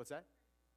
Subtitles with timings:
[0.00, 0.24] What's that?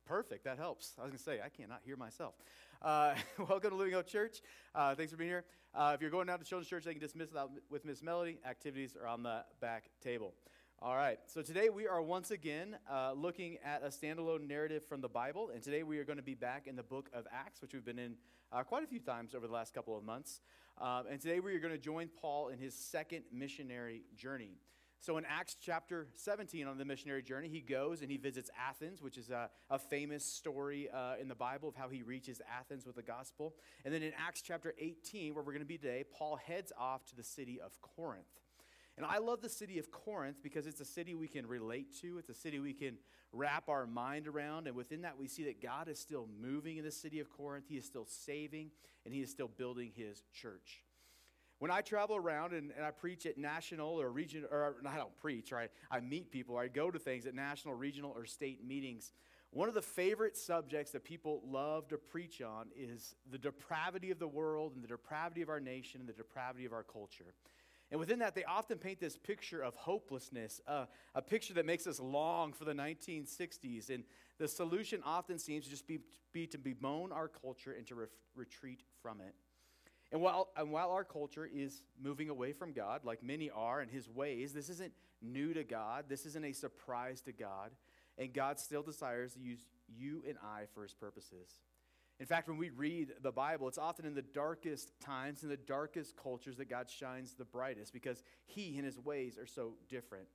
[0.05, 0.43] Perfect.
[0.43, 0.95] That helps.
[0.99, 2.33] I was going to say, I cannot hear myself.
[2.81, 3.15] Uh,
[3.47, 4.41] welcome to Living Hope Church.
[4.75, 5.45] Uh, thanks for being here.
[5.73, 7.37] Uh, if you're going down to Children's Church, they can dismiss it
[7.69, 8.39] with Miss Melody.
[8.45, 10.33] Activities are on the back table.
[10.81, 11.19] All right.
[11.27, 15.51] So today we are once again uh, looking at a standalone narrative from the Bible.
[15.53, 17.85] And today we are going to be back in the book of Acts, which we've
[17.85, 18.15] been in
[18.51, 20.41] uh, quite a few times over the last couple of months.
[20.81, 24.57] Um, and today we are going to join Paul in his second missionary journey.
[25.03, 29.01] So in Acts chapter 17, on the missionary journey, he goes and he visits Athens,
[29.01, 32.85] which is a, a famous story uh, in the Bible of how he reaches Athens
[32.85, 33.53] with the gospel.
[33.83, 37.03] And then in Acts chapter 18, where we're going to be today, Paul heads off
[37.07, 38.23] to the city of Corinth.
[38.95, 42.17] And I love the city of Corinth because it's a city we can relate to.
[42.17, 42.95] It's a city we can
[43.33, 44.67] wrap our mind around.
[44.67, 47.65] And within that, we see that God is still moving in the city of Corinth.
[47.67, 48.71] He is still saving,
[49.03, 50.82] and He is still building His church.
[51.63, 55.17] When I travel around and, and I preach at national or regional, or I don't
[55.17, 55.69] preach, right?
[55.89, 59.13] I meet people, I go to things at national, regional, or state meetings.
[59.51, 64.19] One of the favorite subjects that people love to preach on is the depravity of
[64.19, 67.33] the world and the depravity of our nation and the depravity of our culture.
[67.91, 71.87] And within that, they often paint this picture of hopelessness, uh, a picture that makes
[71.87, 73.89] us long for the 1960s.
[73.89, 74.03] And
[74.37, 75.99] the solution often seems to just be,
[76.33, 79.33] be to bemoan our culture and to re- retreat from it.
[80.13, 83.89] And while, and while our culture is moving away from God, like many are in
[83.89, 84.93] his ways, this isn't
[85.23, 86.05] new to God.
[86.07, 87.71] This isn't a surprise to God.
[88.19, 91.49] And God still desires to use you and I for his purposes.
[92.19, 95.57] In fact, when we read the Bible, it's often in the darkest times, in the
[95.57, 100.27] darkest cultures, that God shines the brightest because he and his ways are so different.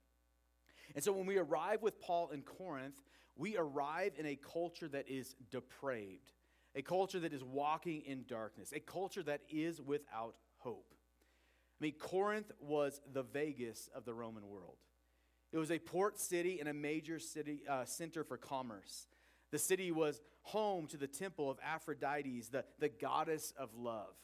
[0.97, 2.97] And so when we arrive with Paul in Corinth,
[3.37, 6.33] we arrive in a culture that is depraved
[6.75, 10.95] a culture that is walking in darkness, a culture that is without hope.
[11.81, 14.77] I mean, Corinth was the Vegas of the Roman world.
[15.53, 19.07] It was a port city and a major city uh, center for commerce.
[19.51, 24.15] The city was home to the temple of Aphrodite, the, the goddess of love.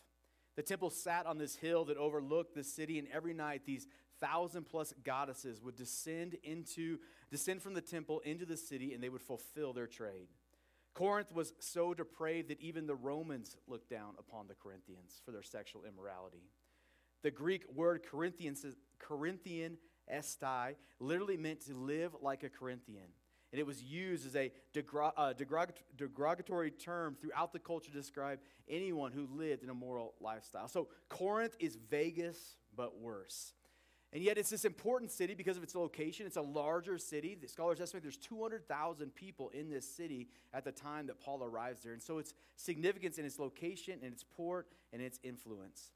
[0.56, 3.86] The temple sat on this hill that overlooked the city, and every night these
[4.20, 6.98] thousand plus goddesses would descend into
[7.30, 10.28] descend from the temple into the city, and they would fulfill their trade.
[10.94, 15.42] Corinth was so depraved that even the Romans looked down upon the Corinthians for their
[15.42, 16.44] sexual immorality.
[17.22, 18.64] The Greek word Corinthians,
[18.98, 19.76] Corinthian
[20.12, 23.08] estai literally meant to live like a Corinthian.
[23.52, 24.52] And it was used as a
[25.16, 25.32] uh,
[25.96, 30.68] derogatory term throughout the culture to describe anyone who lived an immoral lifestyle.
[30.68, 33.54] So Corinth is Vegas, but worse.
[34.14, 36.24] And yet, it's this important city because of its location.
[36.24, 37.36] It's a larger city.
[37.38, 41.82] The scholars estimate there's 200,000 people in this city at the time that Paul arrives
[41.82, 41.92] there.
[41.92, 45.90] And so, its significance in its location and its port and its influence.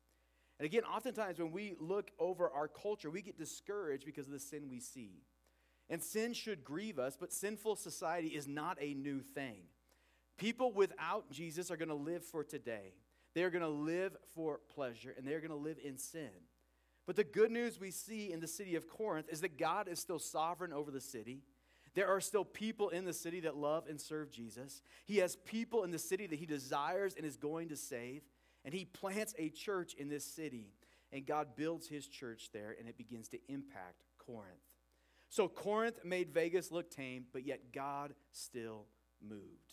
[0.58, 4.40] And again, oftentimes when we look over our culture, we get discouraged because of the
[4.40, 5.22] sin we see.
[5.88, 9.60] And sin should grieve us, but sinful society is not a new thing.
[10.36, 12.94] People without Jesus are going to live for today.
[13.34, 16.30] They are going to live for pleasure, and they are going to live in sin.
[17.08, 19.98] But the good news we see in the city of Corinth is that God is
[19.98, 21.41] still sovereign over the city.
[21.94, 24.82] There are still people in the city that love and serve Jesus.
[25.06, 28.24] He has people in the city that he desires and is going to save.
[28.62, 30.74] And he plants a church in this city.
[31.10, 34.60] And God builds his church there, and it begins to impact Corinth.
[35.31, 38.84] So Corinth made Vegas look tame, but yet God still
[39.26, 39.68] moved.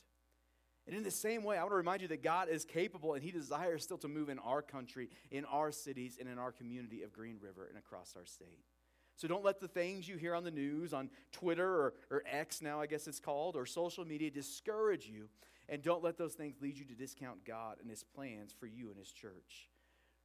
[0.87, 3.23] And in the same way, I want to remind you that God is capable and
[3.23, 7.01] He desires still to move in our country, in our cities, and in our community
[7.01, 8.59] of Green River and across our state.
[9.15, 12.61] So don't let the things you hear on the news, on Twitter or, or X
[12.61, 15.29] now, I guess it's called, or social media discourage you.
[15.67, 18.89] And don't let those things lead you to discount God and His plans for you
[18.89, 19.69] and His church.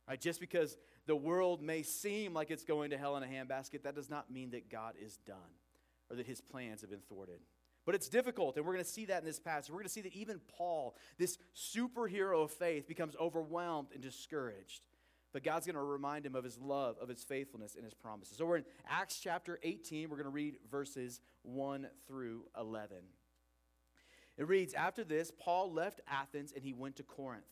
[0.07, 0.21] Right?
[0.21, 0.77] Just because
[1.07, 4.31] the world may seem like it's going to hell in a handbasket, that does not
[4.31, 5.37] mean that God is done
[6.11, 7.41] or that His plans have been thwarted.
[7.87, 9.71] But it's difficult, and we're going to see that in this passage.
[9.71, 14.87] We're going to see that even Paul, this superhero of faith, becomes overwhelmed and discouraged.
[15.33, 18.37] But God's going to remind him of his love, of his faithfulness, and his promises.
[18.37, 20.11] So we're in Acts chapter 18.
[20.11, 22.97] We're going to read verses 1 through 11.
[24.37, 27.45] It reads After this, Paul left Athens and he went to Corinth.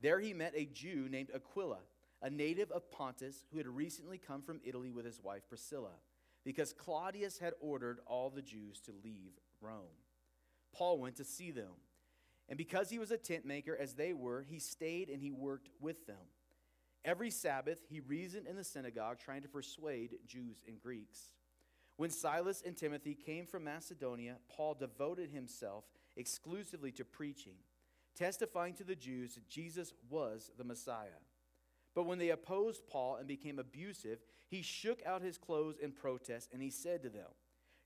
[0.00, 1.78] There he met a Jew named Aquila,
[2.20, 5.92] a native of Pontus, who had recently come from Italy with his wife Priscilla,
[6.44, 9.32] because Claudius had ordered all the Jews to leave
[9.62, 9.96] Rome.
[10.74, 11.72] Paul went to see them.
[12.48, 15.68] And because he was a tent maker as they were, he stayed and he worked
[15.80, 16.16] with them.
[17.04, 21.32] Every Sabbath, he reasoned in the synagogue, trying to persuade Jews and Greeks.
[21.96, 25.84] When Silas and Timothy came from Macedonia, Paul devoted himself
[26.16, 27.54] exclusively to preaching,
[28.16, 31.08] testifying to the Jews that Jesus was the Messiah.
[31.94, 36.50] But when they opposed Paul and became abusive, he shook out his clothes in protest
[36.52, 37.28] and he said to them,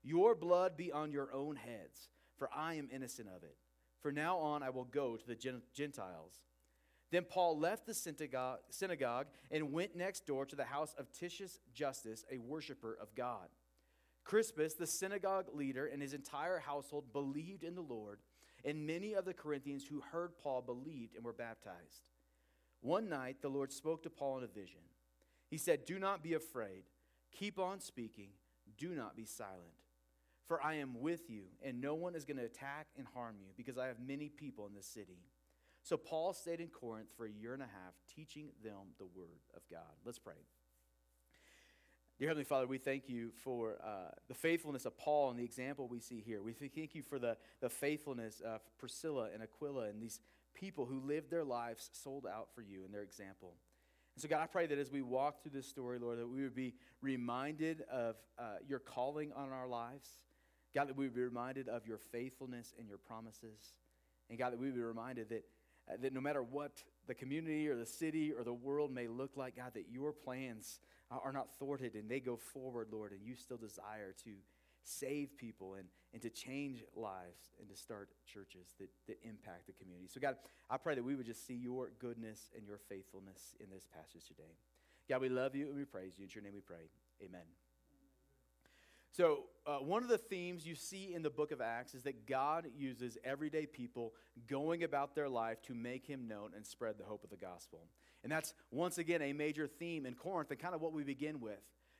[0.07, 2.09] your blood be on your own heads.
[2.37, 3.57] for I am innocent of it.
[3.99, 5.35] For now on I will go to the
[5.73, 6.43] Gentiles.
[7.11, 7.93] Then Paul left the
[8.69, 13.47] synagogue and went next door to the house of Titius Justus, a worshiper of God.
[14.23, 18.19] Crispus, the synagogue leader, and his entire household believed in the Lord,
[18.65, 22.09] and many of the Corinthians who heard Paul believed and were baptized.
[22.81, 24.81] One night the Lord spoke to Paul in a vision.
[25.49, 26.83] He said, Do not be afraid.
[27.31, 28.29] Keep on speaking.
[28.77, 29.86] Do not be silent.
[30.47, 33.47] For I am with you, and no one is going to attack and harm you,
[33.57, 35.19] because I have many people in this city.
[35.83, 39.39] So Paul stayed in Corinth for a year and a half, teaching them the word
[39.55, 39.93] of God.
[40.05, 40.35] Let's pray.
[42.19, 45.87] Dear Heavenly Father, we thank you for uh, the faithfulness of Paul and the example
[45.87, 46.41] we see here.
[46.41, 50.19] We thank you for the, the faithfulness of Priscilla and Aquila and these
[50.55, 53.53] people who lived their lives sold out for you and their example.
[54.15, 56.41] And so, God, I pray that as we walk through this story, Lord, that we
[56.41, 56.73] would be
[57.03, 60.17] reminded of uh, your calling on our lives.
[60.77, 63.73] God, that we would be reminded of your faithfulness and your promises.
[64.29, 65.43] And God, that we would be reminded that,
[65.91, 69.35] uh, that no matter what the community or the city or the world may look
[69.35, 70.79] like, God, that your plans
[71.09, 74.29] are not thwarted and they go forward, Lord, and you still desire to
[74.83, 79.73] save people and, and to change lives and to start churches that, that impact the
[79.73, 80.07] community.
[80.07, 80.35] So, God,
[80.69, 84.27] I pray that we would just see your goodness and your faithfulness in this passage
[84.27, 84.53] today.
[85.09, 86.25] God, we love you and we praise you.
[86.25, 86.91] In your name we pray.
[87.23, 87.66] Amen.
[89.11, 92.25] So, uh, one of the themes you see in the book of Acts is that
[92.27, 94.13] God uses everyday people
[94.47, 97.87] going about their life to make him known and spread the hope of the gospel.
[98.23, 101.39] And that's once again a major theme in Corinth and kind of what we begin
[101.39, 101.59] with.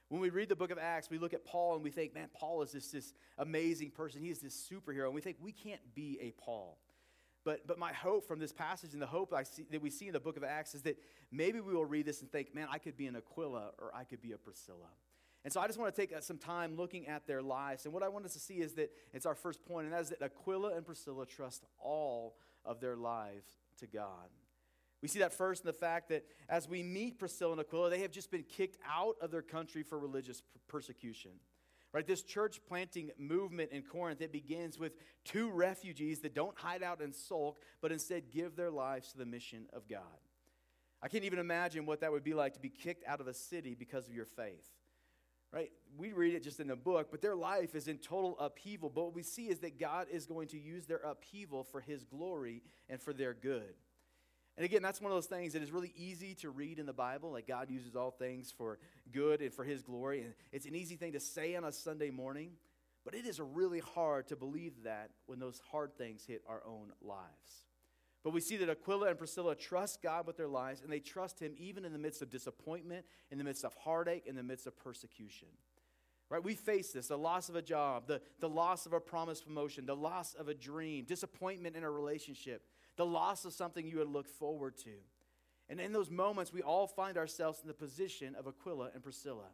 [0.09, 2.29] When we read the book of Acts, we look at Paul and we think, man,
[2.33, 4.21] Paul is this, this amazing person.
[4.21, 5.05] He is this superhero.
[5.05, 6.77] And we think we can't be a Paul.
[7.43, 10.07] But, but my hope from this passage and the hope I see, that we see
[10.07, 10.97] in the book of Acts is that
[11.31, 14.03] maybe we will read this and think, man, I could be an Aquila or I
[14.03, 14.89] could be a Priscilla.
[15.47, 17.85] And so I just want to take uh, some time looking at their lives.
[17.85, 20.01] And what I want us to see is that it's our first point, and that
[20.01, 22.35] is that Aquila and Priscilla trust all
[22.65, 23.47] of their lives
[23.79, 24.27] to God.
[25.01, 28.01] We see that first in the fact that as we meet Priscilla and Aquila, they
[28.01, 31.31] have just been kicked out of their country for religious persecution.
[31.93, 32.05] Right?
[32.05, 37.01] This church planting movement in Corinth, it begins with two refugees that don't hide out
[37.01, 40.01] and sulk, but instead give their lives to the mission of God.
[41.01, 43.33] I can't even imagine what that would be like to be kicked out of a
[43.33, 44.73] city because of your faith.
[45.51, 45.71] Right?
[45.97, 48.89] We read it just in the book, but their life is in total upheaval.
[48.93, 52.03] But what we see is that God is going to use their upheaval for his
[52.03, 53.73] glory and for their good.
[54.57, 56.93] And again, that's one of those things that is really easy to read in the
[56.93, 57.31] Bible.
[57.31, 58.79] Like God uses all things for
[59.11, 60.21] good and for His glory.
[60.21, 62.53] And it's an easy thing to say on a Sunday morning,
[63.05, 66.91] but it is really hard to believe that when those hard things hit our own
[67.03, 67.66] lives.
[68.27, 71.39] But we see that Aquila and Priscilla trust God with their lives, and they trust
[71.39, 74.67] Him even in the midst of disappointment, in the midst of heartache, in the midst
[74.67, 75.47] of persecution.
[76.29, 76.43] Right?
[76.43, 79.85] We face this the loss of a job, the, the loss of a promised promotion,
[79.85, 82.63] the loss of a dream, disappointment in a relationship
[82.97, 84.95] the loss of something you had looked forward to.
[85.69, 89.51] And in those moments, we all find ourselves in the position of Aquila and Priscilla.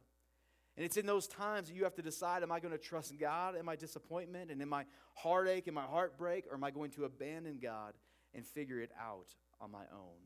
[0.77, 3.19] And it's in those times that you have to decide am I going to trust
[3.19, 6.89] God in my disappointment and in my heartache and my heartbreak, or am I going
[6.91, 7.93] to abandon God
[8.35, 9.27] and figure it out
[9.61, 10.19] on my own?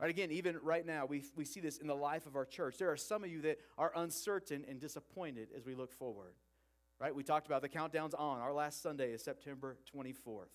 [0.00, 2.76] Right, again, even right now, we, we see this in the life of our church.
[2.76, 6.34] There are some of you that are uncertain and disappointed as we look forward.
[6.98, 7.14] Right?
[7.14, 8.40] We talked about the countdown's on.
[8.40, 10.46] Our last Sunday is September 24th.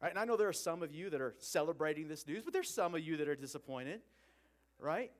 [0.00, 0.10] Right?
[0.10, 2.72] And I know there are some of you that are celebrating this news, but there's
[2.72, 4.00] some of you that are disappointed,
[4.78, 5.12] right?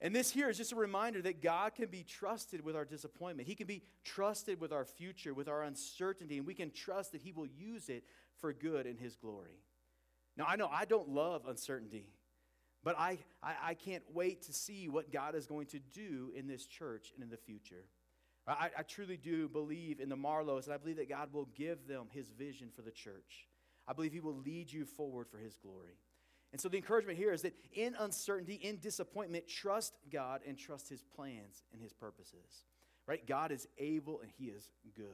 [0.00, 3.48] And this here is just a reminder that God can be trusted with our disappointment.
[3.48, 7.22] He can be trusted with our future, with our uncertainty, and we can trust that
[7.22, 8.04] He will use it
[8.38, 9.62] for good in His glory.
[10.36, 12.06] Now, I know I don't love uncertainty,
[12.84, 16.46] but I, I, I can't wait to see what God is going to do in
[16.46, 17.84] this church and in the future.
[18.46, 21.88] I, I truly do believe in the Marlows, and I believe that God will give
[21.88, 23.48] them His vision for the church.
[23.88, 25.98] I believe He will lead you forward for His glory.
[26.52, 30.88] And so the encouragement here is that in uncertainty, in disappointment, trust God and trust
[30.88, 32.64] His plans and His purposes.
[33.06, 33.26] Right?
[33.26, 35.06] God is able and He is good.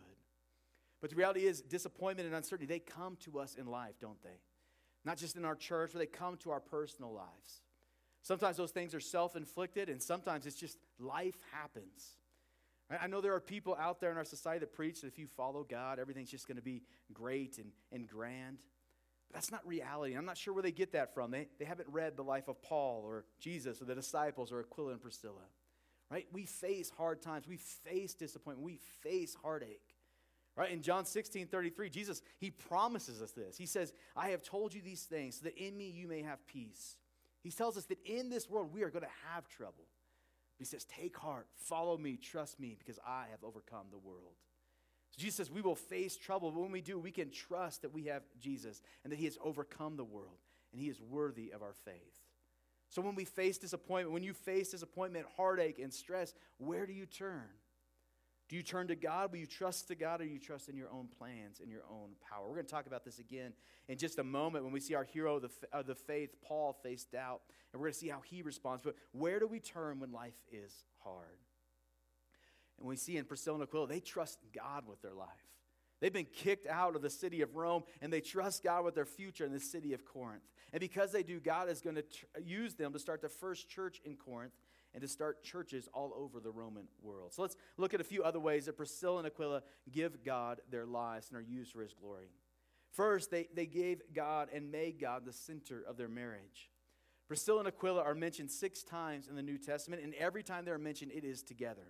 [1.00, 4.38] But the reality is, disappointment and uncertainty, they come to us in life, don't they?
[5.04, 7.62] Not just in our church, but they come to our personal lives.
[8.22, 12.16] Sometimes those things are self inflicted, and sometimes it's just life happens.
[13.00, 15.26] I know there are people out there in our society that preach that if you
[15.26, 16.82] follow God, everything's just going to be
[17.12, 18.58] great and, and grand.
[19.28, 20.14] But that's not reality.
[20.14, 21.30] I'm not sure where they get that from.
[21.30, 24.92] They, they haven't read the life of Paul or Jesus or the disciples or Aquila
[24.92, 25.46] and Priscilla.
[26.10, 26.26] Right?
[26.32, 27.48] We face hard times.
[27.48, 28.66] We face disappointment.
[28.66, 29.91] We face heartache.
[30.54, 30.70] Right?
[30.70, 33.56] In John 16, 33, Jesus, he promises us this.
[33.56, 36.46] He says, I have told you these things so that in me you may have
[36.46, 36.96] peace.
[37.42, 39.86] He tells us that in this world we are going to have trouble.
[40.58, 44.34] He says, Take heart, follow me, trust me, because I have overcome the world.
[45.10, 47.92] So Jesus says we will face trouble, but when we do, we can trust that
[47.92, 50.38] we have Jesus and that he has overcome the world
[50.72, 52.20] and he is worthy of our faith.
[52.88, 57.06] So when we face disappointment, when you face disappointment, heartache, and stress, where do you
[57.06, 57.44] turn?
[58.52, 59.32] Do you turn to God?
[59.32, 62.10] Will you trust to God or you trust in your own plans and your own
[62.30, 62.46] power?
[62.46, 63.54] We're going to talk about this again
[63.88, 66.76] in just a moment when we see our hero of the, of the faith, Paul,
[66.82, 67.40] face doubt.
[67.72, 68.82] And we're going to see how he responds.
[68.82, 70.70] But where do we turn when life is
[71.02, 71.38] hard?
[72.78, 75.28] And we see in Priscilla and Aquila, they trust God with their life.
[76.02, 79.06] They've been kicked out of the city of Rome and they trust God with their
[79.06, 80.42] future in the city of Corinth.
[80.74, 83.70] And because they do, God is going to tr- use them to start the first
[83.70, 84.52] church in Corinth
[84.94, 87.32] and to start churches all over the Roman world.
[87.32, 90.86] So let's look at a few other ways that Priscilla and Aquila give God their
[90.86, 92.28] lives and are used for his glory.
[92.90, 96.70] First, they, they gave God and made God the center of their marriage.
[97.26, 100.76] Priscilla and Aquila are mentioned six times in the New Testament, and every time they're
[100.76, 101.88] mentioned, it is together.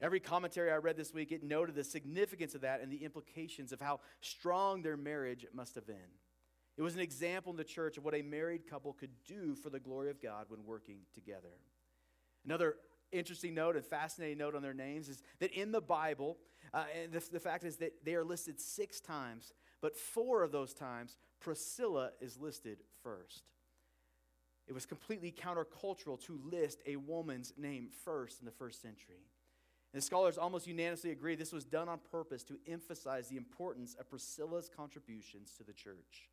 [0.00, 3.72] Every commentary I read this week, it noted the significance of that and the implications
[3.72, 5.96] of how strong their marriage must have been.
[6.76, 9.70] It was an example in the church of what a married couple could do for
[9.70, 11.60] the glory of God when working together.
[12.46, 12.76] Another
[13.12, 16.38] interesting note and fascinating note on their names is that in the Bible,
[16.72, 20.52] uh, and the, the fact is that they are listed six times, but four of
[20.52, 23.50] those times, Priscilla is listed first.
[24.66, 29.26] It was completely countercultural to list a woman's name first in the first century.
[29.94, 34.10] And scholars almost unanimously agree this was done on purpose to emphasize the importance of
[34.10, 36.28] Priscilla's contributions to the church.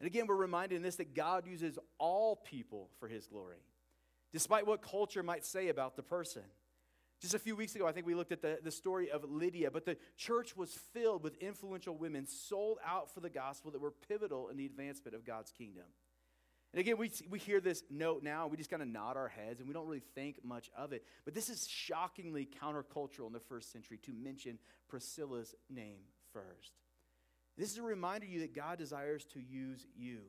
[0.00, 3.58] And again, we're reminded in this that God uses all people for his glory
[4.32, 6.42] despite what culture might say about the person.
[7.20, 9.70] Just a few weeks ago, I think we looked at the, the story of Lydia,
[9.70, 13.92] but the church was filled with influential women sold out for the gospel that were
[14.08, 15.84] pivotal in the advancement of God's kingdom.
[16.72, 19.28] And again, we, we hear this note now, and we just kind of nod our
[19.28, 21.04] heads, and we don't really think much of it.
[21.24, 24.58] But this is shockingly countercultural in the first century to mention
[24.88, 26.72] Priscilla's name first.
[27.58, 30.20] This is a reminder to you that God desires to use you.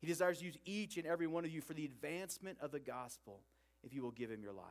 [0.00, 2.80] He desires to use each and every one of you for the advancement of the
[2.80, 3.40] gospel
[3.82, 4.64] if you will give him your life.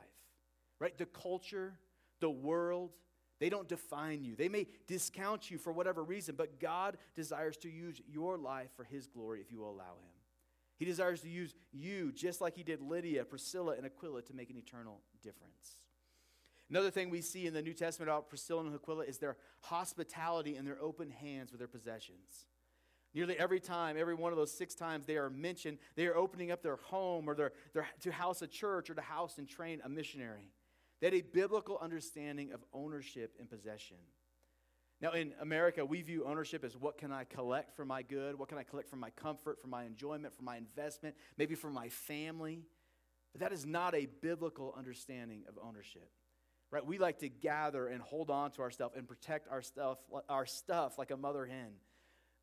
[0.80, 0.98] Right?
[0.98, 1.74] The culture,
[2.20, 2.92] the world,
[3.40, 4.36] they don't define you.
[4.36, 8.84] They may discount you for whatever reason, but God desires to use your life for
[8.84, 10.18] his glory if you will allow him.
[10.78, 14.50] He desires to use you just like he did Lydia, Priscilla, and Aquila to make
[14.50, 15.78] an eternal difference.
[16.70, 20.56] Another thing we see in the New Testament about Priscilla and Aquila is their hospitality
[20.56, 22.46] and their open hands with their possessions.
[23.18, 26.52] Nearly every time, every one of those six times they are mentioned, they are opening
[26.52, 29.82] up their home or their, their, to house a church or to house and train
[29.84, 30.52] a missionary.
[31.02, 33.98] They had a biblical understanding of ownership and possession.
[35.02, 38.38] Now, in America, we view ownership as what can I collect for my good?
[38.38, 41.72] What can I collect for my comfort, for my enjoyment, for my investment, maybe for
[41.72, 42.62] my family?
[43.34, 46.12] But that is not a biblical understanding of ownership.
[46.70, 46.86] Right?
[46.86, 49.98] We like to gather and hold on to our stuff and protect our stuff,
[50.30, 51.72] our stuff like a mother hen.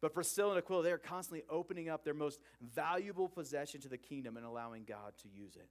[0.00, 3.96] But Priscilla and Aquila, they are constantly opening up their most valuable possession to the
[3.96, 5.68] kingdom and allowing God to use it.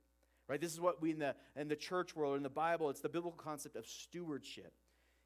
[0.47, 0.59] Right?
[0.59, 3.09] This is what we in the, in the church world, in the Bible, it's the
[3.09, 4.73] biblical concept of stewardship.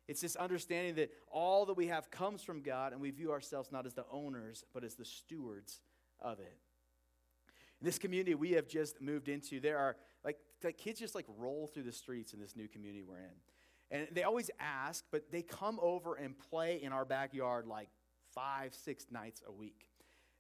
[0.07, 3.71] It's this understanding that all that we have comes from God, and we view ourselves
[3.71, 5.81] not as the owners, but as the stewards
[6.21, 6.57] of it.
[7.81, 11.25] In this community we have just moved into, there are like, like kids just like
[11.37, 13.35] roll through the streets in this new community we're in.
[13.89, 17.89] And they always ask, but they come over and play in our backyard like
[18.37, 19.89] five, six nights a week.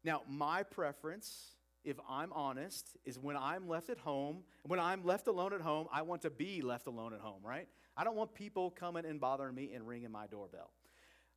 [0.03, 5.25] Now, my preference, if I'm honest, is when I'm left at home, when I'm left
[5.27, 7.67] alone at home, I want to be left alone at home, right?
[7.95, 10.69] I don't want people coming and bothering me and ringing my doorbell.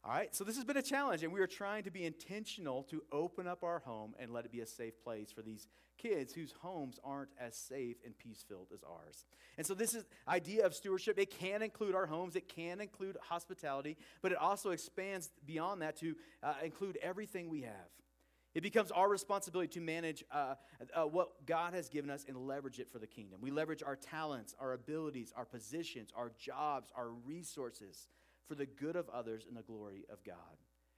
[0.02, 2.84] All right, so this has been a challenge, and we are trying to be intentional
[2.84, 6.32] to open up our home and let it be a safe place for these kids
[6.32, 9.26] whose homes aren't as safe and peace filled as ours.
[9.58, 11.18] And so, this is idea of stewardship.
[11.18, 15.96] It can include our homes, it can include hospitality, but it also expands beyond that
[15.98, 17.90] to uh, include everything we have.
[18.54, 20.54] It becomes our responsibility to manage uh,
[20.94, 23.40] uh, what God has given us and leverage it for the kingdom.
[23.42, 28.08] We leverage our talents, our abilities, our positions, our jobs, our resources
[28.46, 30.36] for the good of others and the glory of God.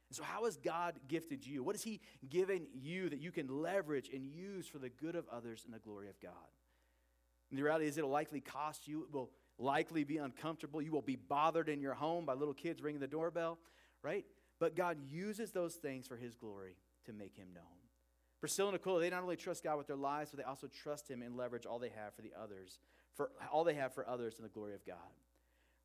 [0.09, 1.63] And so, how has God gifted you?
[1.63, 5.27] What has He given you that you can leverage and use for the good of
[5.33, 6.33] others and the glory of God?
[7.51, 10.83] And the reality is, it'll likely cost you, it will likely be uncomfortable.
[10.83, 13.59] You will be bothered in your home by little kids ringing the doorbell,
[14.03, 14.25] right?
[14.59, 17.65] But God uses those things for His glory to make Him known.
[18.41, 21.09] Priscilla and Aquila, they not only trust God with their lives, but they also trust
[21.09, 22.81] Him and leverage all they have for the others,
[23.15, 24.97] for all they have for others in the glory of God.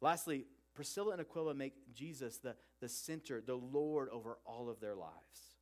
[0.02, 0.46] Lastly,
[0.78, 5.56] Priscilla and Aquila make Jesus the, the center, the Lord over all of their lives.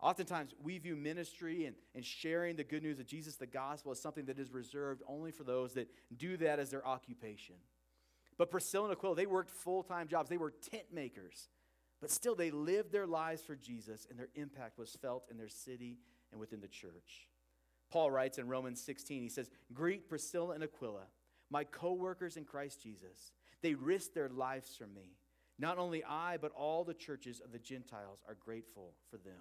[0.00, 3.98] Oftentimes, we view ministry and, and sharing the good news of Jesus, the gospel, as
[3.98, 7.54] something that is reserved only for those that do that as their occupation.
[8.36, 11.48] But Priscilla and Aquila, they worked full time jobs, they were tent makers.
[11.98, 15.48] But still, they lived their lives for Jesus, and their impact was felt in their
[15.48, 15.96] city
[16.30, 17.28] and within the church.
[17.90, 21.06] Paul writes in Romans 16, he says, Greet Priscilla and Aquila,
[21.48, 23.32] my co workers in Christ Jesus.
[23.62, 25.16] They risked their lives for me.
[25.58, 29.34] Not only I, but all the churches of the Gentiles are grateful for them.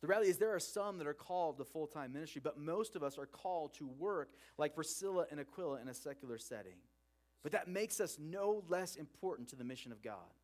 [0.00, 2.96] The reality is, there are some that are called to full time ministry, but most
[2.96, 6.76] of us are called to work like Priscilla and Aquila in a secular setting.
[7.42, 10.34] But that makes us no less important to the mission of God.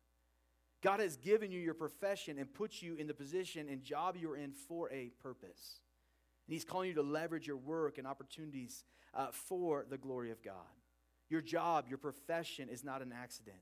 [0.81, 4.35] God has given you your profession and put you in the position and job you're
[4.35, 5.79] in for a purpose.
[6.47, 10.41] And He's calling you to leverage your work and opportunities uh, for the glory of
[10.43, 10.55] God.
[11.33, 13.57] Your job, your profession is not an accident.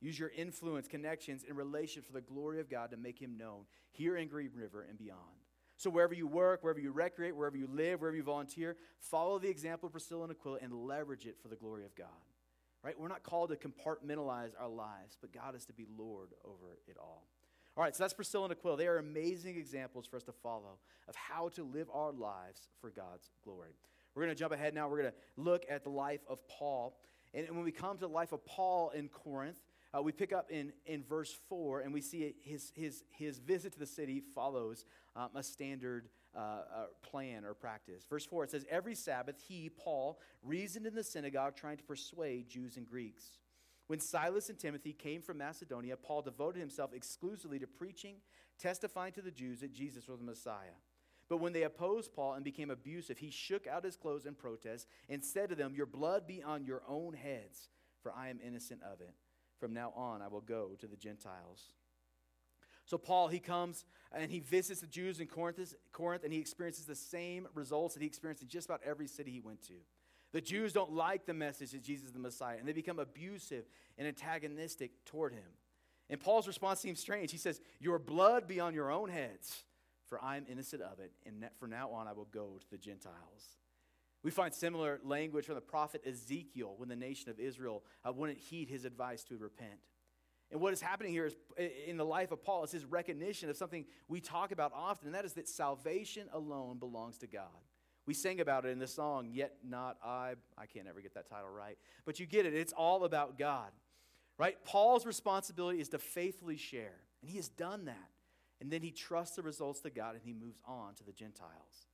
[0.00, 3.64] Use your influence, connections, and relations for the glory of God to make Him known
[3.90, 5.18] here in Green River and beyond.
[5.78, 9.48] So, wherever you work, wherever you recreate, wherever you live, wherever you volunteer, follow the
[9.48, 12.06] example of Priscilla and Aquila and leverage it for the glory of God.
[12.84, 12.94] Right?
[12.96, 16.98] We're not called to compartmentalize our lives, but God is to be Lord over it
[17.00, 17.26] all.
[17.76, 18.76] All right, so that's Priscilla and Aquila.
[18.76, 22.90] They are amazing examples for us to follow of how to live our lives for
[22.90, 23.74] God's glory.
[24.18, 24.88] We're going to jump ahead now.
[24.88, 26.98] We're going to look at the life of Paul.
[27.32, 29.58] And when we come to the life of Paul in Corinth,
[29.96, 33.74] uh, we pick up in, in verse 4 and we see his, his, his visit
[33.74, 36.62] to the city follows um, a standard uh, uh,
[37.00, 38.06] plan or practice.
[38.10, 42.48] Verse 4 it says, Every Sabbath he, Paul, reasoned in the synagogue trying to persuade
[42.48, 43.38] Jews and Greeks.
[43.86, 48.16] When Silas and Timothy came from Macedonia, Paul devoted himself exclusively to preaching,
[48.58, 50.74] testifying to the Jews that Jesus was the Messiah.
[51.28, 54.86] But when they opposed Paul and became abusive, he shook out his clothes in protest
[55.08, 57.68] and said to them, Your blood be on your own heads,
[58.02, 59.14] for I am innocent of it.
[59.58, 61.72] From now on, I will go to the Gentiles.
[62.86, 66.86] So, Paul, he comes and he visits the Jews in Corinth, Corinth, and he experiences
[66.86, 69.74] the same results that he experienced in just about every city he went to.
[70.32, 73.64] The Jews don't like the message that Jesus is the Messiah, and they become abusive
[73.98, 75.50] and antagonistic toward him.
[76.08, 77.30] And Paul's response seems strange.
[77.30, 79.64] He says, Your blood be on your own heads,
[80.08, 82.78] for I am innocent of it, and from now on I will go to the
[82.78, 83.58] Gentiles.
[84.22, 88.38] We find similar language from the prophet Ezekiel when the nation of Israel uh, wouldn't
[88.38, 89.78] heed his advice to repent.
[90.50, 91.36] And what is happening here is
[91.86, 95.14] in the life of Paul is his recognition of something we talk about often, and
[95.14, 97.44] that is that salvation alone belongs to God.
[98.06, 100.34] We sang about it in the song, Yet Not I.
[100.56, 101.76] I can't ever get that title right.
[102.06, 102.54] But you get it.
[102.54, 103.70] It's all about God.
[104.38, 104.56] Right?
[104.64, 106.94] Paul's responsibility is to faithfully share.
[107.20, 108.08] And he has done that.
[108.60, 111.86] And then he trusts the results to God and he moves on to the Gentiles.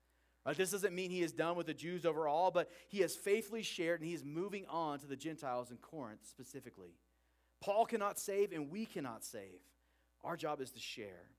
[0.47, 0.57] Right?
[0.57, 4.01] This doesn't mean he is done with the Jews overall, but he has faithfully shared
[4.01, 6.97] and he is moving on to the Gentiles in Corinth specifically.
[7.61, 9.61] Paul cannot save and we cannot save.
[10.23, 11.31] Our job is to share.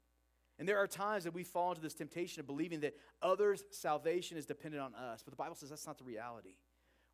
[0.58, 4.38] And there are times that we fall into this temptation of believing that others' salvation
[4.38, 5.22] is dependent on us.
[5.24, 6.56] But the Bible says that's not the reality.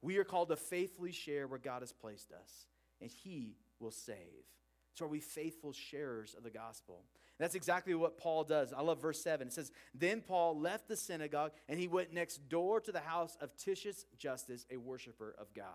[0.01, 2.67] We are called to faithfully share where God has placed us,
[3.01, 4.45] and He will save.
[4.93, 7.03] So are we faithful sharers of the gospel?
[7.41, 8.71] That's exactly what Paul does.
[8.71, 9.47] I love verse 7.
[9.47, 13.35] It says, Then Paul left the synagogue and he went next door to the house
[13.41, 15.65] of Titius Justus, a worshiper of God.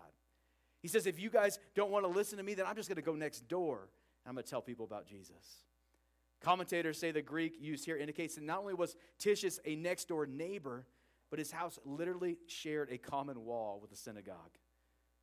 [0.81, 2.95] He says, If you guys don't want to listen to me, then I'm just going
[2.95, 3.89] to go next door
[4.23, 5.65] and I'm going to tell people about Jesus.
[6.41, 10.25] Commentators say the Greek used here indicates that not only was Titius a next door
[10.25, 10.85] neighbor,
[11.29, 14.57] but his house literally shared a common wall with the synagogue.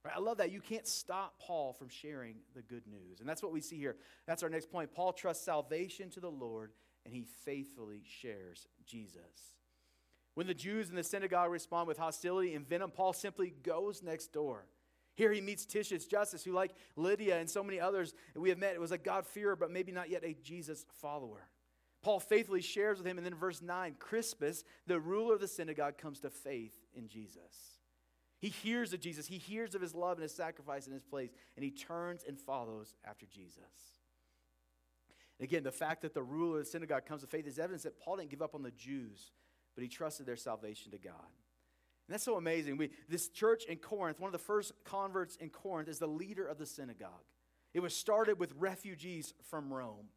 [0.05, 0.15] Right?
[0.15, 0.53] I love that.
[0.53, 3.21] You can't stop Paul from sharing the good news.
[3.21, 3.97] And that's what we see here.
[4.27, 4.93] That's our next point.
[4.93, 6.73] Paul trusts salvation to the Lord,
[7.05, 9.55] and he faithfully shares Jesus.
[10.35, 14.33] When the Jews in the synagogue respond with hostility and venom, Paul simply goes next
[14.33, 14.67] door.
[15.15, 18.79] Here he meets Titius Justus, who, like Lydia and so many others we have met,
[18.81, 21.49] was a God-fearer, but maybe not yet a Jesus follower.
[22.03, 25.97] Paul faithfully shares with him, and then verse 9, Crispus, the ruler of the synagogue,
[25.97, 27.74] comes to faith in Jesus.
[28.45, 31.31] He hears of Jesus, he hears of his love and his sacrifice in his place,
[31.57, 33.63] and he turns and follows after Jesus.
[35.39, 37.85] And again, the fact that the ruler of the synagogue comes to faith is evidence
[37.85, 39.33] that Paul didn't give up on the Jews,
[39.75, 41.15] but he trusted their salvation to God.
[42.07, 42.77] And that's so amazing.
[42.77, 46.47] We, this church in Corinth, one of the first converts in Corinth, is the leader
[46.47, 47.25] of the synagogue.
[47.73, 50.09] It was started with refugees from Rome.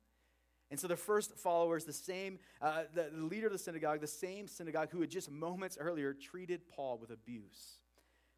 [0.70, 4.08] And so the first followers, the same, uh, the, the leader of the synagogue, the
[4.08, 7.78] same synagogue who had just moments earlier treated Paul with abuse.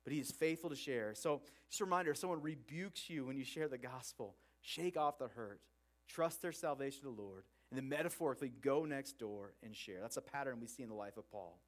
[0.03, 1.13] But he is faithful to share.
[1.13, 5.19] So just a reminder if someone rebukes you when you share the gospel, shake off
[5.19, 5.61] the hurt,
[6.07, 9.99] trust their salvation to the Lord, and then metaphorically go next door and share.
[10.01, 11.59] That's a pattern we see in the life of Paul.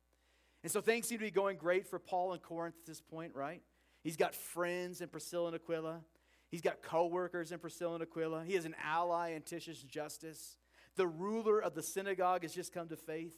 [0.63, 3.35] And so things seem to be going great for Paul in Corinth at this point,
[3.35, 3.61] right?
[4.03, 6.01] He's got friends in Priscilla and Aquila.
[6.49, 8.43] He's got co-workers in Priscilla and Aquila.
[8.45, 10.57] He has an ally in Titius Justus.
[10.95, 13.35] The ruler of the synagogue has just come to faith.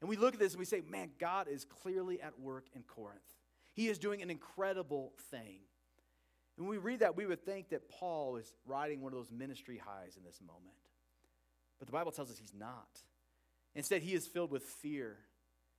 [0.00, 2.82] And we look at this and we say, man, God is clearly at work in
[2.82, 3.20] Corinth.
[3.76, 5.60] He is doing an incredible thing.
[6.56, 9.30] And when we read that, we would think that Paul is riding one of those
[9.30, 10.74] ministry highs in this moment.
[11.78, 12.88] But the Bible tells us he's not.
[13.74, 15.18] Instead, he is filled with fear.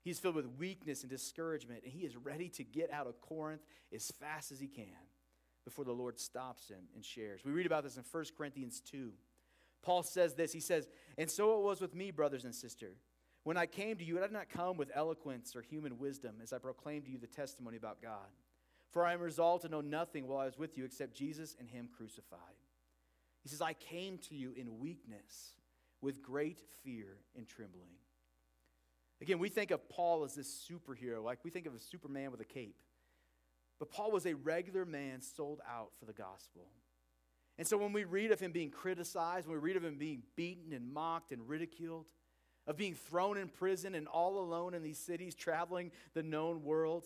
[0.04, 3.62] He's filled with weakness and discouragement, and he is ready to get out of Corinth
[3.94, 4.86] as fast as he can
[5.66, 7.42] before the Lord stops him and shares.
[7.44, 9.12] We read about this in 1 Corinthians 2.
[9.82, 13.00] Paul says this He says, And so it was with me, brothers and sisters.
[13.48, 16.52] When I came to you, I did not come with eloquence or human wisdom as
[16.52, 18.28] I proclaimed to you the testimony about God.
[18.92, 21.70] For I am resolved to know nothing while I was with you except Jesus and
[21.70, 22.42] Him crucified.
[23.44, 25.56] He says, I came to you in weakness
[26.02, 27.96] with great fear and trembling.
[29.22, 32.42] Again, we think of Paul as this superhero, like we think of a Superman with
[32.42, 32.82] a cape.
[33.80, 36.68] But Paul was a regular man sold out for the gospel.
[37.58, 40.24] And so when we read of him being criticized, when we read of him being
[40.36, 42.08] beaten and mocked and ridiculed,
[42.68, 47.06] of being thrown in prison and all alone in these cities, traveling the known world,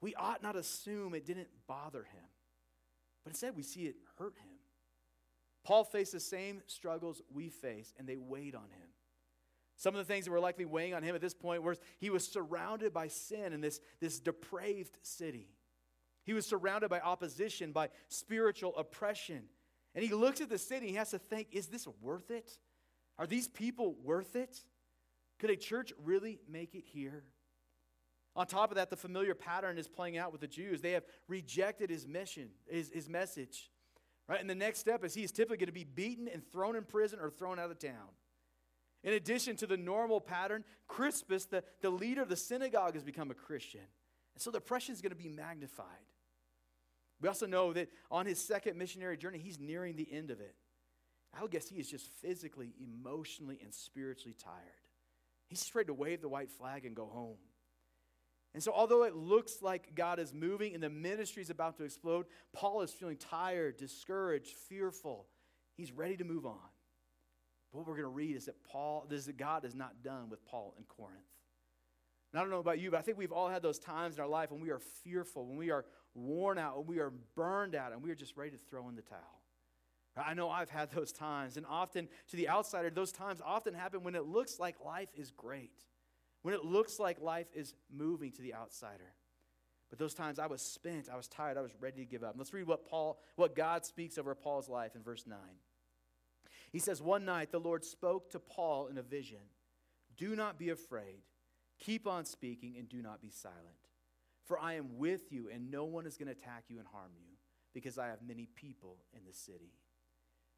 [0.00, 2.24] we ought not assume it didn't bother him.
[3.24, 4.50] But instead, we see it hurt him.
[5.64, 8.88] Paul faced the same struggles we face, and they weighed on him.
[9.76, 12.10] Some of the things that were likely weighing on him at this point was he
[12.10, 15.48] was surrounded by sin in this, this depraved city.
[16.24, 19.44] He was surrounded by opposition, by spiritual oppression.
[19.94, 22.58] And he looks at the city he has to think, is this worth it?
[23.18, 24.62] Are these people worth it?
[25.42, 27.24] Could a church really make it here?
[28.36, 30.80] On top of that, the familiar pattern is playing out with the Jews.
[30.80, 33.68] They have rejected his mission, his, his message.
[34.28, 34.40] Right?
[34.40, 36.84] And the next step is he is typically going to be beaten and thrown in
[36.84, 38.14] prison or thrown out of town.
[39.02, 43.32] In addition to the normal pattern, Crispus, the, the leader of the synagogue, has become
[43.32, 43.80] a Christian.
[44.36, 45.86] And so the oppression is going to be magnified.
[47.20, 50.54] We also know that on his second missionary journey, he's nearing the end of it.
[51.36, 54.81] I would guess he is just physically, emotionally, and spiritually tired.
[55.52, 57.36] He's just ready to wave the white flag and go home.
[58.54, 61.84] And so, although it looks like God is moving and the ministry is about to
[61.84, 65.26] explode, Paul is feeling tired, discouraged, fearful.
[65.76, 66.56] He's ready to move on.
[67.70, 70.02] But what we're going to read is that Paul, this is that God is not
[70.02, 71.20] done with Paul in Corinth.
[72.32, 74.22] And I don't know about you, but I think we've all had those times in
[74.22, 75.84] our life when we are fearful, when we are
[76.14, 78.96] worn out, when we are burned out, and we are just ready to throw in
[78.96, 79.41] the towel.
[80.16, 84.02] I know I've had those times, and often to the outsider, those times often happen
[84.02, 85.84] when it looks like life is great,
[86.42, 89.14] when it looks like life is moving to the outsider.
[89.88, 92.34] But those times I was spent, I was tired, I was ready to give up.
[92.36, 95.38] Let's read what Paul, what God speaks over Paul's life in verse 9.
[96.70, 99.40] He says, One night the Lord spoke to Paul in a vision.
[100.16, 101.22] Do not be afraid.
[101.78, 103.60] Keep on speaking and do not be silent.
[104.44, 107.12] For I am with you, and no one is going to attack you and harm
[107.14, 107.36] you,
[107.74, 109.72] because I have many people in the city.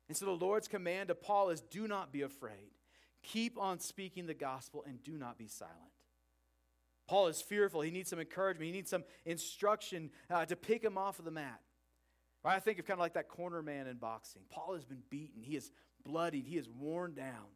[0.09, 2.71] And so the Lord's command to Paul is do not be afraid.
[3.23, 5.75] Keep on speaking the gospel and do not be silent.
[7.07, 7.81] Paul is fearful.
[7.81, 8.67] He needs some encouragement.
[8.67, 11.61] He needs some instruction uh, to pick him off of the mat.
[12.43, 12.57] Right?
[12.57, 14.43] I think of kind of like that corner man in boxing.
[14.51, 15.43] Paul has been beaten.
[15.43, 15.71] He is
[16.05, 16.47] bloodied.
[16.47, 17.47] He is worn down.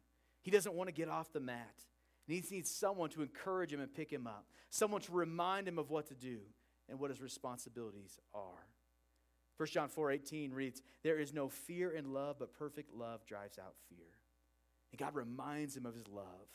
[0.41, 1.85] He doesn't want to get off the mat.
[2.27, 5.79] And he needs someone to encourage him and pick him up, someone to remind him
[5.79, 6.39] of what to do
[6.87, 8.67] and what his responsibilities are.
[9.59, 13.59] 1 John 4 18 reads, There is no fear in love, but perfect love drives
[13.59, 14.07] out fear.
[14.93, 16.47] And God reminds him of his love.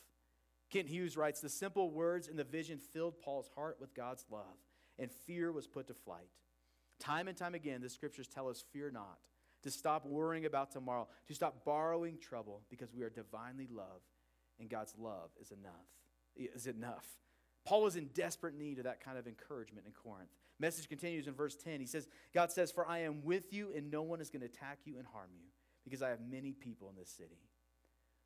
[0.70, 4.56] Kent Hughes writes, The simple words in the vision filled Paul's heart with God's love,
[4.98, 6.30] and fear was put to flight.
[6.98, 9.18] Time and time again, the scriptures tell us, Fear not,
[9.64, 14.08] to stop worrying about tomorrow, to stop borrowing trouble, because we are divinely loved,
[14.58, 15.72] and God's love is enough.
[16.36, 17.06] Is enough.
[17.66, 20.30] Paul was in desperate need of that kind of encouragement in Corinth.
[20.60, 21.80] Message continues in verse 10.
[21.80, 24.46] He says, God says, For I am with you, and no one is going to
[24.46, 25.46] attack you and harm you,
[25.84, 27.40] because I have many people in this city.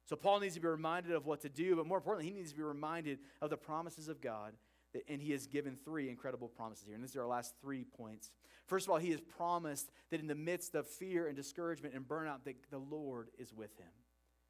[0.05, 2.51] So Paul needs to be reminded of what to do, but more importantly, he needs
[2.51, 4.55] to be reminded of the promises of God,
[4.93, 6.95] that, and he has given three incredible promises here.
[6.95, 8.31] And these are our last three points.
[8.67, 12.07] First of all, he has promised that in the midst of fear and discouragement and
[12.07, 13.91] burnout, that the Lord is with him.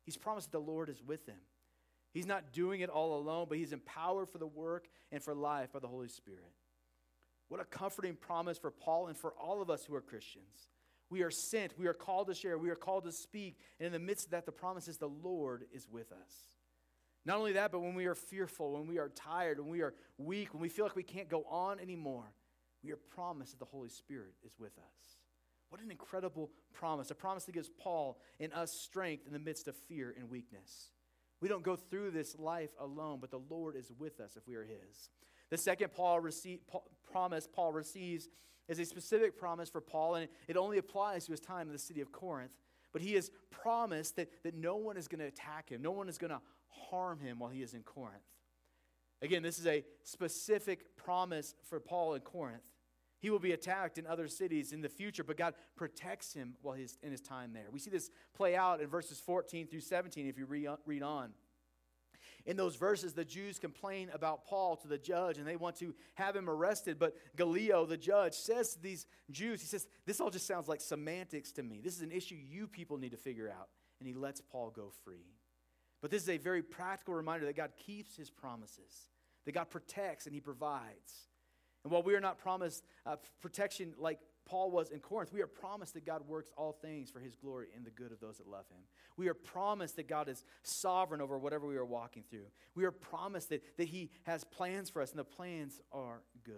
[0.04, 1.38] He's promised that the Lord is with him.
[2.12, 5.72] He's not doing it all alone, but he's empowered for the work and for life
[5.72, 6.52] by the Holy Spirit.
[7.48, 10.68] What a comforting promise for Paul and for all of us who are Christians.
[11.10, 13.92] We are sent, we are called to share, we are called to speak, and in
[13.92, 16.32] the midst of that, the promise is the Lord is with us.
[17.24, 19.94] Not only that, but when we are fearful, when we are tired, when we are
[20.18, 22.34] weak, when we feel like we can't go on anymore,
[22.82, 25.18] we are promised that the Holy Spirit is with us.
[25.70, 27.10] What an incredible promise.
[27.10, 30.92] A promise that gives Paul and us strength in the midst of fear and weakness.
[31.40, 34.54] We don't go through this life alone, but the Lord is with us if we
[34.54, 35.10] are His.
[35.50, 36.60] The second Paul receive,
[37.10, 38.28] promise Paul receives
[38.68, 41.78] is a specific promise for Paul, and it only applies to his time in the
[41.78, 42.52] city of Corinth.
[42.92, 46.08] But he has promised that, that no one is going to attack him, no one
[46.08, 48.22] is going to harm him while he is in Corinth.
[49.20, 52.70] Again, this is a specific promise for Paul in Corinth.
[53.20, 56.76] He will be attacked in other cities in the future, but God protects him while
[56.76, 57.66] he's in his time there.
[57.72, 61.30] We see this play out in verses 14 through 17 if you read on.
[62.46, 65.94] In those verses, the Jews complain about Paul to the judge and they want to
[66.14, 66.98] have him arrested.
[66.98, 70.80] But Gallio, the judge, says to these Jews, he says, This all just sounds like
[70.80, 71.80] semantics to me.
[71.82, 73.68] This is an issue you people need to figure out.
[74.00, 75.34] And he lets Paul go free.
[76.00, 79.10] But this is a very practical reminder that God keeps his promises,
[79.44, 81.28] that God protects and he provides.
[81.84, 85.46] And while we are not promised uh, protection like Paul was in Corinth, we are
[85.46, 88.48] promised that God works all things for his glory and the good of those that
[88.48, 88.80] love him.
[89.16, 92.46] We are promised that God is sovereign over whatever we are walking through.
[92.74, 96.54] We are promised that, that he has plans for us, and the plans are good.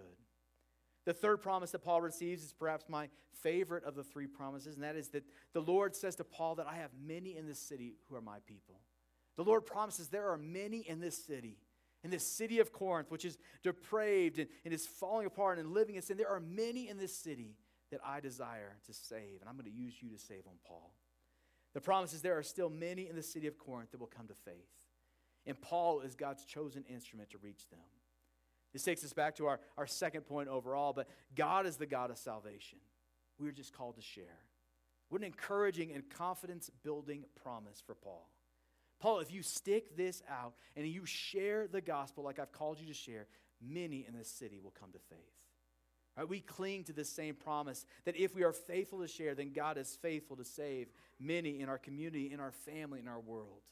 [1.04, 3.08] The third promise that Paul receives is perhaps my
[3.42, 6.68] favorite of the three promises, and that is that the Lord says to Paul that
[6.68, 8.80] I have many in this city who are my people.
[9.36, 11.56] The Lord promises there are many in this city
[12.02, 15.96] in this city of Corinth, which is depraved and, and, is falling apart and living
[15.96, 17.56] in sin, there are many in this city
[17.90, 20.92] that I desire to save, and I'm going to use you to save them, Paul.
[21.74, 24.26] The promise is there are still many in the city of Corinth that will come
[24.28, 24.54] to faith.
[25.46, 27.80] And Paul is God's chosen instrument to reach them.
[28.72, 32.10] This takes us back to our, our second point overall, but God is the God
[32.10, 32.78] of salvation.
[33.38, 34.38] We're just called to share.
[35.08, 38.28] What an encouraging and confidence building promise for Paul.
[39.00, 42.86] Paul, if you stick this out and you share the gospel like I've called you
[42.86, 43.26] to share,
[43.60, 45.18] many in this city will come to faith.
[46.16, 49.52] Right, we cling to this same promise that if we are faithful to share, then
[49.52, 53.62] God is faithful to save many in our community, in our family, in our world.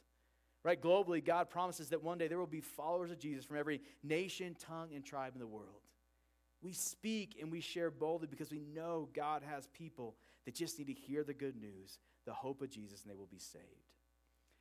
[0.65, 0.81] Right?
[0.81, 4.57] Globally, God promises that one day there will be followers of Jesus from every nation,
[4.59, 5.83] tongue, and tribe in the world.
[6.61, 10.89] We speak and we share boldly because we know God has people that just need
[10.89, 13.65] to hear the good news, the hope of Jesus, and they will be saved.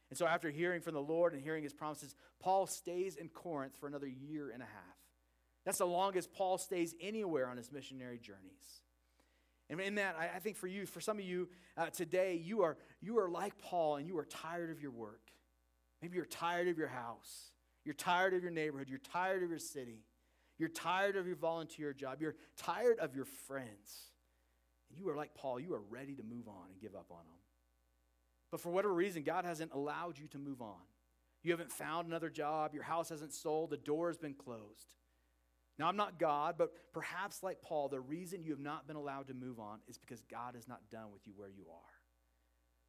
[0.09, 3.75] And so, after hearing from the Lord and hearing his promises, Paul stays in Corinth
[3.79, 4.96] for another year and a half.
[5.67, 8.81] That's the longest Paul stays anywhere on his missionary journeys.
[9.69, 12.77] And in that, I, think for you, for some of you uh, today, you are,
[13.01, 15.19] you are like Paul and you are tired of your work.
[16.01, 17.51] Maybe you're tired of your house.
[17.83, 18.87] You're tired of your neighborhood.
[18.87, 20.05] You're tired of your city.
[20.57, 22.21] You're tired of your volunteer job.
[22.21, 24.13] You're tired of your friends.
[24.89, 25.59] And you are like Paul.
[25.59, 27.41] You are ready to move on and give up on them.
[28.51, 30.79] But for whatever reason, God hasn't allowed you to move on.
[31.43, 32.73] You haven't found another job.
[32.73, 33.71] Your house hasn't sold.
[33.71, 34.93] The door has been closed.
[35.79, 39.27] Now, I'm not God, but perhaps like Paul, the reason you have not been allowed
[39.27, 41.97] to move on is because God is not done with you where you are.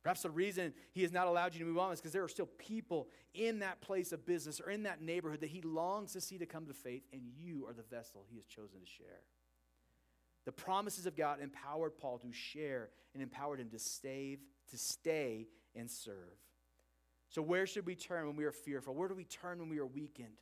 [0.02, 2.28] Perhaps the reason he has not allowed you to move on is because there are
[2.28, 6.20] still people in that place of business or in that neighborhood that he longs to
[6.20, 9.20] see to come to faith, and you are the vessel he has chosen to share.
[10.46, 14.38] The promises of God empowered Paul to share and empowered him to stay,
[14.70, 16.38] to stay and serve.
[17.28, 18.94] So, where should we turn when we are fearful?
[18.94, 20.38] Where do we turn when we are weakened?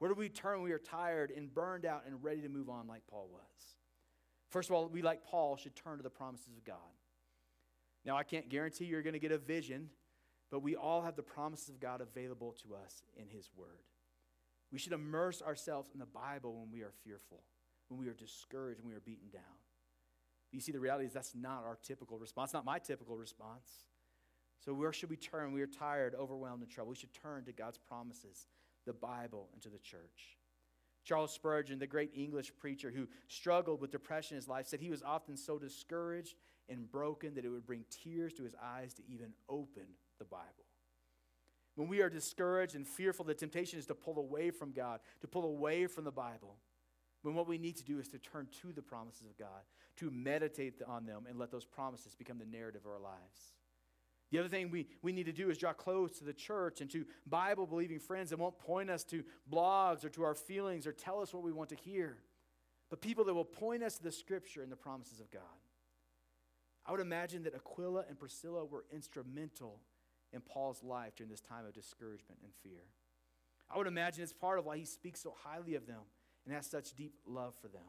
[0.00, 2.68] Where do we turn when we are tired and burned out and ready to move
[2.68, 3.76] on like Paul was?
[4.48, 6.76] First of all, we, like Paul, should turn to the promises of God.
[8.04, 9.90] Now, I can't guarantee you're going to get a vision,
[10.50, 13.84] but we all have the promises of God available to us in His Word.
[14.72, 17.44] We should immerse ourselves in the Bible when we are fearful
[17.90, 19.42] when we are discouraged, when we are beaten down.
[20.52, 23.68] You see, the reality is that's not our typical response, not my typical response.
[24.64, 26.96] So, where should we turn we are tired, overwhelmed, and troubled?
[26.96, 28.46] We should turn to God's promises,
[28.90, 30.36] the Bible, and to the church.
[31.04, 34.90] Charles Spurgeon, the great English preacher who struggled with depression in his life, said he
[34.90, 36.34] was often so discouraged
[36.68, 39.84] and broken that it would bring tears to his eyes to even open
[40.18, 40.66] the Bible.
[41.76, 45.28] When we are discouraged and fearful, the temptation is to pull away from God, to
[45.28, 46.56] pull away from the Bible.
[47.22, 49.62] When what we need to do is to turn to the promises of God,
[49.98, 53.54] to meditate on them, and let those promises become the narrative of our lives.
[54.30, 56.90] The other thing we, we need to do is draw close to the church and
[56.90, 60.92] to Bible believing friends that won't point us to blogs or to our feelings or
[60.92, 62.18] tell us what we want to hear,
[62.90, 65.42] but people that will point us to the scripture and the promises of God.
[66.86, 69.80] I would imagine that Aquila and Priscilla were instrumental
[70.32, 72.82] in Paul's life during this time of discouragement and fear.
[73.72, 76.00] I would imagine it's part of why he speaks so highly of them
[76.44, 77.82] and has such deep love for them.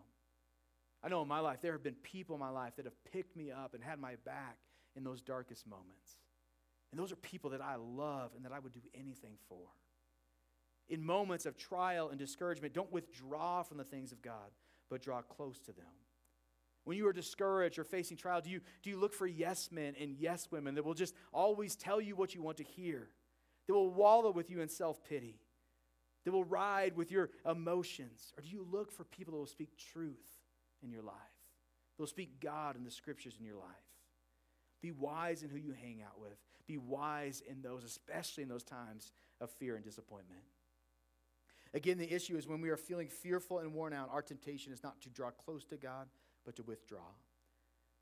[1.04, 3.36] I know in my life, there have been people in my life that have picked
[3.36, 4.58] me up and had my back
[4.96, 6.21] in those darkest moments.
[6.92, 9.68] And those are people that I love and that I would do anything for.
[10.90, 14.52] In moments of trial and discouragement, don't withdraw from the things of God,
[14.90, 15.86] but draw close to them.
[16.84, 19.94] When you are discouraged or facing trial, do you, do you look for yes men
[20.00, 23.08] and yes women that will just always tell you what you want to hear,
[23.68, 25.40] that will wallow with you in self pity?
[26.24, 28.34] that will ride with your emotions?
[28.38, 30.40] Or do you look for people that will speak truth
[30.84, 31.16] in your life?
[31.98, 33.66] That will speak God and the scriptures in your life?
[34.82, 36.38] Be wise in who you hang out with.
[36.68, 40.42] Be wise in those, especially in those times of fear and disappointment.
[41.74, 44.84] Again, the issue is when we are feeling fearful and worn out, our temptation is
[44.84, 46.08] not to draw close to God,
[46.46, 47.08] but to withdraw.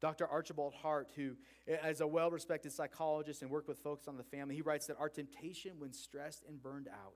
[0.01, 0.27] Dr.
[0.27, 1.35] Archibald Hart, who
[1.67, 4.97] is a well respected psychologist and worked with Focus on the Family, he writes that
[4.99, 7.15] our temptation when stressed and burned out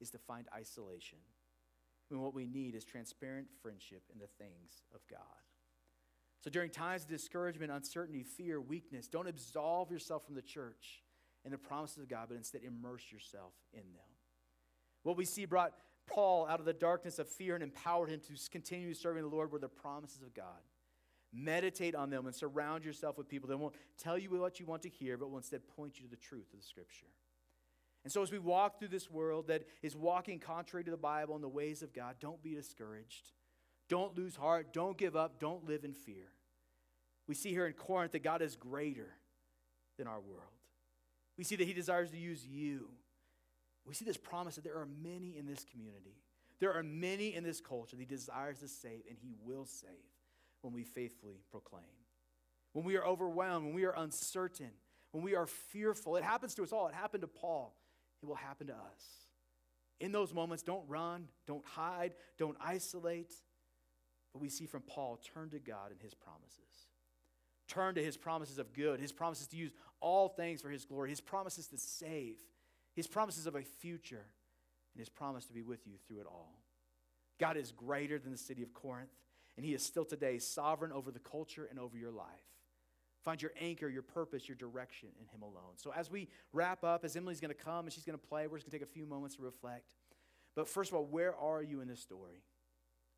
[0.00, 1.18] is to find isolation,
[2.08, 5.20] when what we need is transparent friendship in the things of God.
[6.44, 11.02] So during times of discouragement, uncertainty, fear, weakness, don't absolve yourself from the church
[11.42, 14.12] and the promises of God, but instead immerse yourself in them.
[15.04, 15.72] What we see brought
[16.06, 19.52] Paul out of the darkness of fear and empowered him to continue serving the Lord
[19.52, 20.60] were the promises of God.
[21.32, 24.82] Meditate on them and surround yourself with people that won't tell you what you want
[24.82, 27.06] to hear, but will instead point you to the truth of the Scripture.
[28.04, 31.34] And so, as we walk through this world that is walking contrary to the Bible
[31.36, 33.32] and the ways of God, don't be discouraged.
[33.88, 34.72] Don't lose heart.
[34.72, 35.38] Don't give up.
[35.38, 36.32] Don't live in fear.
[37.26, 39.14] We see here in Corinth that God is greater
[39.96, 40.42] than our world.
[41.36, 42.88] We see that He desires to use you.
[43.86, 46.16] We see this promise that there are many in this community,
[46.60, 49.90] there are many in this culture that He desires to save, and He will save
[50.62, 51.84] when we faithfully proclaim.
[52.72, 54.70] When we are overwhelmed, when we are uncertain,
[55.12, 56.88] when we are fearful, it happens to us all.
[56.88, 57.76] It happened to Paul,
[58.22, 59.28] it will happen to us.
[60.00, 63.32] In those moments, don't run, don't hide, don't isolate.
[64.34, 66.88] But we see from Paul turn to God and his promises.
[67.66, 71.08] Turn to his promises of good, his promises to use all things for his glory,
[71.08, 72.36] his promises to save,
[72.94, 74.26] his promises of a future,
[74.94, 76.60] and his promise to be with you through it all.
[77.40, 79.10] God is greater than the city of Corinth
[79.56, 82.26] and He is still today sovereign over the culture and over your life.
[83.22, 85.76] Find your anchor, your purpose, your direction in Him alone.
[85.76, 88.46] So, as we wrap up, as Emily's going to come and she's going to play,
[88.46, 89.84] we're just going to take a few moments to reflect.
[90.54, 92.42] But first of all, where are you in this story?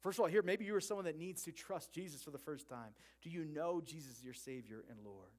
[0.03, 2.39] First of all, here, maybe you are someone that needs to trust Jesus for the
[2.39, 2.91] first time.
[3.23, 5.31] Do you know Jesus is your Savior and Lord?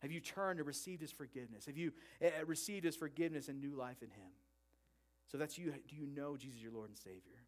[0.00, 1.66] Have you turned and received His forgiveness?
[1.66, 1.92] Have you
[2.24, 4.30] uh, received His forgiveness and new life in Him?
[5.30, 5.72] So that's you.
[5.88, 7.44] Do you know Jesus your Lord and Savior?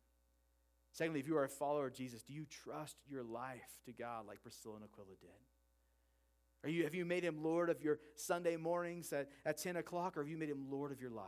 [0.92, 4.26] Secondly, if you are a follower of Jesus, do you trust your life to God
[4.26, 5.30] like Priscilla and Aquila did?
[6.64, 10.16] Are you, have you made him Lord of your Sunday mornings at, at 10 o'clock,
[10.16, 11.26] or have you made him Lord of your life?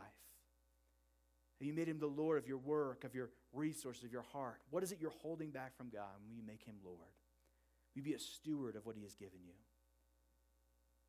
[1.59, 4.59] Have you made him the Lord of your work, of your resources, of your heart?
[4.69, 6.97] What is it you're holding back from God when you make him Lord?
[6.97, 9.53] Will you be a steward of what he has given you?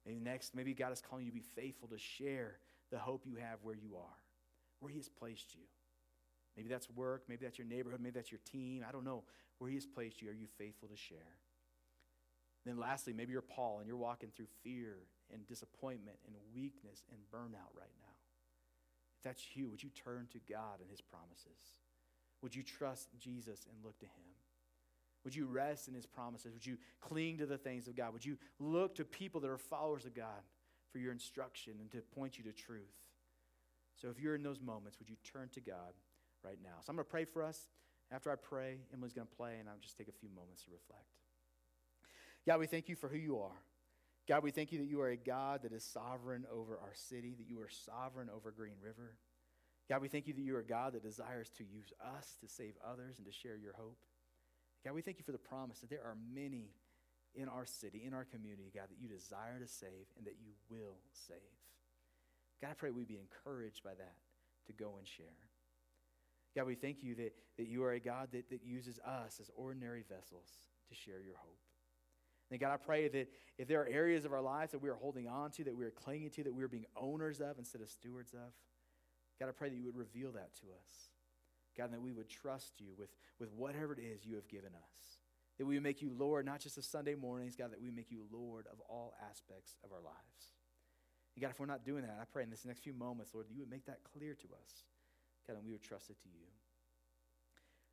[0.04, 2.59] Maybe next, maybe God is calling you to be faithful to share
[2.92, 4.16] the hope you have where you are,
[4.78, 5.62] where he has placed you.
[6.56, 7.24] Maybe that's work.
[7.28, 8.00] Maybe that's your neighborhood.
[8.00, 8.85] Maybe that's your team.
[8.88, 9.24] I don't know
[9.59, 10.30] where He has placed you.
[10.30, 11.18] Are you faithful to share?
[12.64, 14.96] then, lastly, maybe you're Paul and you're walking through fear
[15.32, 18.06] and disappointment and weakness and burnout right now.
[19.27, 21.79] That's you, would you turn to God and His promises?
[22.43, 24.25] Would you trust Jesus and look to Him?
[25.25, 26.53] Would you rest in His promises?
[26.55, 28.12] Would you cling to the things of God?
[28.12, 30.43] Would you look to people that are followers of God
[30.93, 32.95] for your instruction and to point you to truth?
[34.01, 35.95] So, if you're in those moments, would you turn to God?
[36.47, 36.79] right now.
[36.81, 37.69] So I'm going to pray for us.
[38.12, 40.71] After I pray, Emily's going to play, and I'll just take a few moments to
[40.71, 41.11] reflect.
[42.47, 43.59] God, we thank you for who you are.
[44.29, 47.35] God, we thank you that you are a God that is sovereign over our city,
[47.39, 49.15] that you are sovereign over Green River.
[49.89, 52.49] God, we thank you that you are a God that desires to use us to
[52.49, 53.99] save others and to share your hope.
[54.85, 56.71] God, we thank you for the promise that there are many
[57.37, 60.53] in our city, in our community, God, that you desire to save and that you
[60.69, 61.37] will save.
[62.61, 64.17] God, I pray we be encouraged by that
[64.67, 65.27] to go and share.
[66.57, 69.51] God, we thank you that, that you are a God that, that uses us as
[69.55, 70.49] ordinary vessels
[70.89, 71.59] to share your hope.
[72.51, 73.28] And God, I pray that
[73.59, 75.84] if there are areas of our lives that we are holding on to, that we
[75.84, 78.53] are clinging to, that we are being owners of instead of stewards of,
[79.40, 81.11] God, I pray that you would reveal that to us.
[81.76, 85.20] God, that we would trust you with, with whatever it is you have given us.
[85.59, 88.11] That we would make you Lord, not just of Sunday mornings, God, that we make
[88.11, 90.55] you Lord of all aspects of our lives.
[91.34, 93.49] And God, if we're not doing that, I pray in this next few moments, Lord,
[93.49, 94.84] that you would make that clear to us.
[95.47, 96.47] God, and we would trust it to you.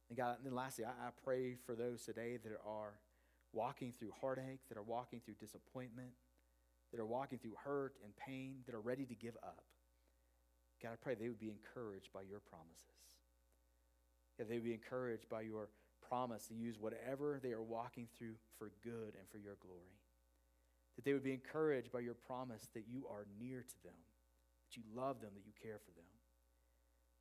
[0.10, 2.93] And God, and then lastly, I, I pray for those today that are
[3.54, 6.12] walking through heartache, that are walking through disappointment,
[6.91, 9.64] that are walking through hurt and pain, that are ready to give up.
[10.82, 13.24] God, I pray they would be encouraged by your promises.
[14.38, 15.70] That they would be encouraged by your
[16.08, 19.97] promise to use whatever they are walking through for good and for your glory.
[20.95, 23.97] That they would be encouraged by your promise that you are near to them,
[24.68, 26.10] that you love them, that you care for them.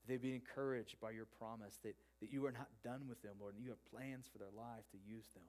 [0.02, 3.36] That they'd be encouraged by your promise that, that you are not done with them,
[3.40, 5.48] Lord, and you have plans for their life to use them.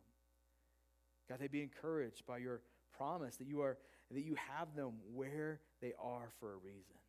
[1.29, 2.61] God, they'd be encouraged by your
[2.95, 3.77] promise that you are
[4.11, 6.99] that you have them where they are for a reason.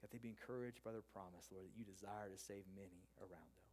[0.00, 3.52] God, they'd be encouraged by their promise, Lord, that you desire to save many around
[3.52, 3.70] them.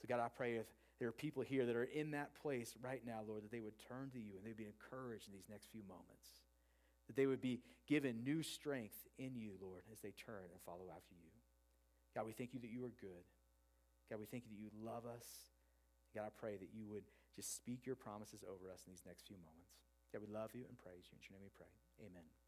[0.00, 0.66] So, God, I pray if
[1.00, 3.78] there are people here that are in that place right now, Lord, that they would
[3.88, 6.44] turn to you and they'd be encouraged in these next few moments
[7.06, 10.88] that they would be given new strength in you, Lord, as they turn and follow
[10.90, 11.30] after you.
[12.14, 13.24] God, we thank you that you are good.
[14.10, 15.26] God, we thank you that you love us.
[16.14, 17.04] God, I pray that you would
[17.34, 19.74] just speak your promises over us in these next few moments.
[20.12, 21.18] God, we love you and praise you.
[21.18, 21.72] In your name we pray.
[21.98, 22.43] Amen.